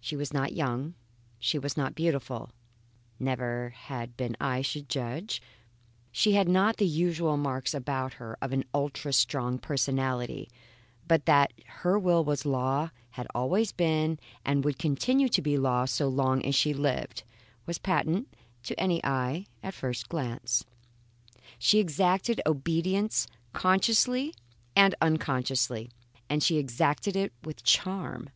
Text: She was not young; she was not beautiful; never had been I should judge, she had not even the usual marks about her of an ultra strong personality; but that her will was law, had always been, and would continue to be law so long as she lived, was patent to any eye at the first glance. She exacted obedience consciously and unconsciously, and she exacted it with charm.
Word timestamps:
She 0.00 0.16
was 0.16 0.32
not 0.34 0.54
young; 0.56 0.94
she 1.38 1.56
was 1.56 1.76
not 1.76 1.94
beautiful; 1.94 2.50
never 3.20 3.68
had 3.68 4.16
been 4.16 4.36
I 4.40 4.60
should 4.60 4.88
judge, 4.88 5.40
she 6.10 6.32
had 6.32 6.48
not 6.48 6.82
even 6.82 6.92
the 6.92 6.98
usual 6.98 7.36
marks 7.36 7.74
about 7.74 8.14
her 8.14 8.36
of 8.42 8.52
an 8.52 8.64
ultra 8.74 9.12
strong 9.12 9.56
personality; 9.56 10.48
but 11.06 11.26
that 11.26 11.52
her 11.64 11.96
will 11.96 12.24
was 12.24 12.44
law, 12.44 12.90
had 13.10 13.28
always 13.36 13.70
been, 13.70 14.18
and 14.44 14.64
would 14.64 14.80
continue 14.80 15.28
to 15.28 15.40
be 15.40 15.56
law 15.56 15.84
so 15.84 16.08
long 16.08 16.44
as 16.44 16.56
she 16.56 16.74
lived, 16.74 17.22
was 17.64 17.78
patent 17.78 18.26
to 18.64 18.80
any 18.80 19.00
eye 19.04 19.46
at 19.62 19.72
the 19.74 19.78
first 19.78 20.08
glance. 20.08 20.64
She 21.56 21.78
exacted 21.78 22.40
obedience 22.46 23.28
consciously 23.52 24.34
and 24.74 24.96
unconsciously, 25.00 25.92
and 26.28 26.42
she 26.42 26.56
exacted 26.58 27.14
it 27.14 27.32
with 27.44 27.62
charm. 27.62 28.30